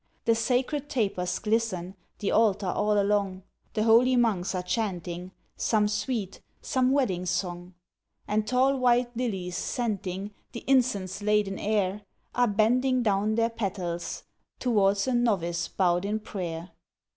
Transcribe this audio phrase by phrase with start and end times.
[0.25, 3.43] The sacred tapers glisten The Altar all along;
[3.75, 7.75] The holy Monks are chanting Some sweet—some wedding song!
[8.27, 12.01] And tall white lilies, scenting The Incense laden air,
[12.33, 14.23] Are bending down their petals,
[14.59, 16.71] T'wards a novice bow'd in prayer.